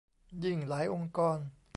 [0.43, 1.37] ยิ่งหลายองค์กร